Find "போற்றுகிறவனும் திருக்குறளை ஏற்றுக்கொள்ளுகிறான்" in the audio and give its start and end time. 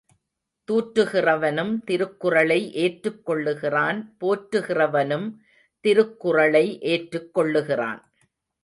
4.19-8.01